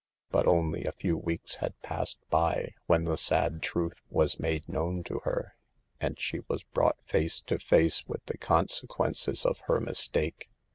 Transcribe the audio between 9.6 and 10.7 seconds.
her mistake.